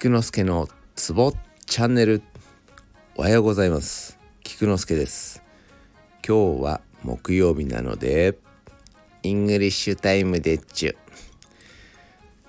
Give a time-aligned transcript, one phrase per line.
[0.00, 1.32] 菊之助のツボ
[1.66, 2.22] チャンネル。
[3.16, 4.16] おはようございます。
[4.44, 5.42] 菊之助です。
[6.24, 8.38] 今日は木曜日なので
[9.24, 10.96] English time でっちゅ。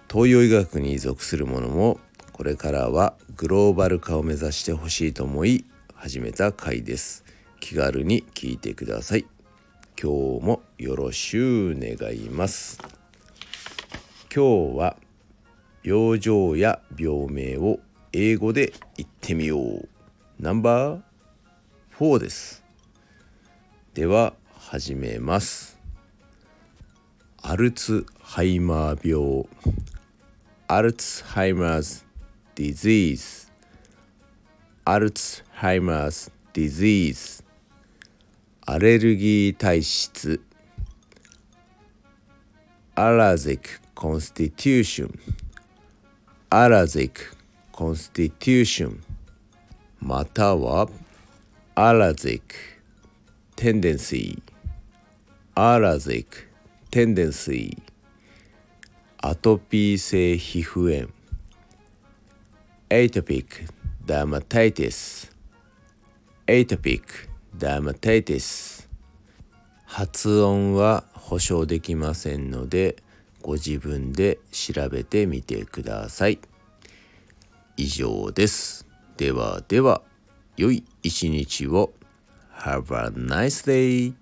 [0.08, 2.00] 東洋医学に属するものも
[2.34, 7.26] これからはグローバル化を目指してほしいと思い始めた回です。
[7.60, 9.26] 気軽に聞いてください。
[10.00, 12.78] 今日もよろしゅう願います。
[14.32, 14.98] 今日は
[15.84, 17.80] 病状や病名を
[18.12, 19.90] 英語で言ってみよう。
[20.40, 21.02] ナンバー
[21.98, 22.64] 4です。
[23.94, 25.80] では始めます。
[27.42, 29.48] アルツハイマー病。
[30.68, 32.06] Alzheimer's
[32.56, 33.52] disease
[34.86, 37.44] Alzheimer's disease
[38.66, 40.42] アレルギー体質。
[42.96, 49.04] allergic constitution allergic constitution
[50.00, 50.90] または
[51.76, 52.56] allergic
[53.56, 56.48] tendency。allergic
[56.90, 57.78] tendency。
[59.20, 61.10] アトピー性皮膚炎。
[62.90, 63.72] atopic
[64.04, 68.90] dermatitis。atopic dermatitis。
[69.86, 72.96] 発音は保証できませんので
[73.42, 76.40] ご自分で調べてみてください。
[77.78, 78.86] 以上です。
[79.18, 80.02] ではでは
[80.58, 81.94] 良い一日を。
[82.60, 84.14] Have a nice day